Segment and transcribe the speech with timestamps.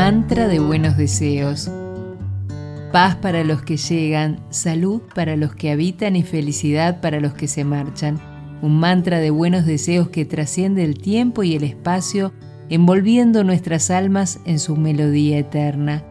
[0.00, 1.68] Mantra de buenos deseos.
[2.92, 7.48] Paz para los que llegan, salud para los que habitan y felicidad para los que
[7.48, 8.20] se marchan.
[8.62, 12.32] Un mantra de buenos deseos que trasciende el tiempo y el espacio,
[12.68, 16.04] envolviendo nuestras almas en su melodía eterna.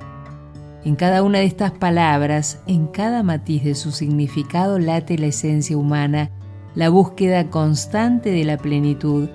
[0.83, 5.77] En cada una de estas palabras, en cada matiz de su significado late la esencia
[5.77, 6.29] humana,
[6.75, 9.29] la búsqueda constante de la plenitud,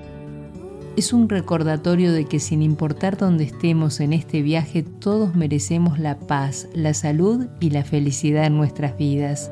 [0.97, 6.19] es un recordatorio de que sin importar dónde estemos en este viaje, todos merecemos la
[6.19, 9.50] paz, la salud y la felicidad en nuestras vidas.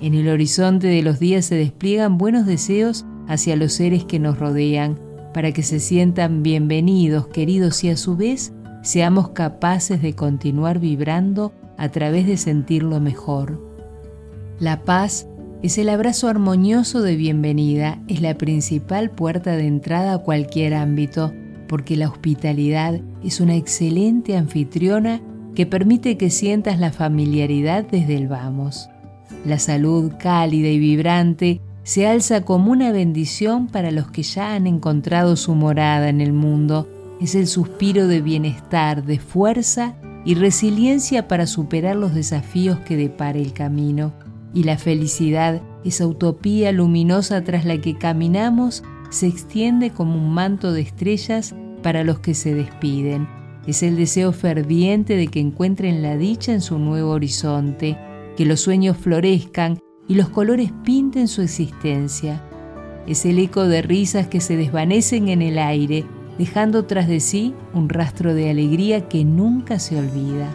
[0.00, 4.38] En el horizonte de los días se despliegan buenos deseos hacia los seres que nos
[4.38, 4.98] rodean,
[5.32, 11.52] para que se sientan bienvenidos, queridos y a su vez seamos capaces de continuar vibrando
[11.78, 13.60] a través de sentirlo mejor.
[14.58, 15.26] La paz
[15.62, 21.32] es el abrazo armonioso de bienvenida, es la principal puerta de entrada a cualquier ámbito,
[21.68, 25.20] porque la hospitalidad es una excelente anfitriona
[25.54, 28.88] que permite que sientas la familiaridad desde el vamos.
[29.46, 34.66] La salud cálida y vibrante se alza como una bendición para los que ya han
[34.66, 36.88] encontrado su morada en el mundo.
[37.20, 43.38] Es el suspiro de bienestar, de fuerza y resiliencia para superar los desafíos que depara
[43.38, 44.12] el camino
[44.54, 50.72] y la felicidad, esa utopía luminosa tras la que caminamos, se extiende como un manto
[50.72, 53.28] de estrellas para los que se despiden.
[53.66, 57.96] Es el deseo ferviente de que encuentren la dicha en su nuevo horizonte,
[58.36, 62.42] que los sueños florezcan y los colores pinten su existencia.
[63.06, 66.04] Es el eco de risas que se desvanecen en el aire,
[66.38, 70.48] dejando tras de sí un rastro de alegría que nunca se olvida.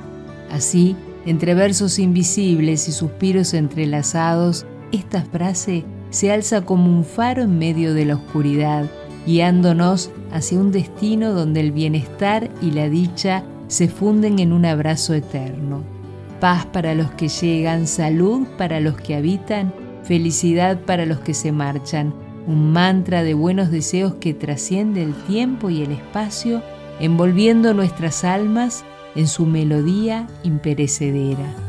[0.50, 0.96] Así,
[1.28, 7.94] entre versos invisibles y suspiros entrelazados, esta frase se alza como un faro en medio
[7.94, 8.86] de la oscuridad,
[9.26, 15.14] guiándonos hacia un destino donde el bienestar y la dicha se funden en un abrazo
[15.14, 15.84] eterno.
[16.40, 19.74] Paz para los que llegan, salud para los que habitan,
[20.04, 22.14] felicidad para los que se marchan,
[22.48, 26.64] un mantra de buenos deseos que trasciende el tiempo y el espacio,
[27.02, 28.86] envolviendo nuestras almas
[29.18, 31.67] en su melodía imperecedera.